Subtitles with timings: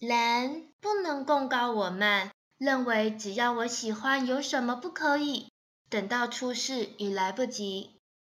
[0.00, 5.52] 人不能供告，我慢认为只要我喜欢，有什么不可以？
[5.90, 7.99] 等到出事已来不及。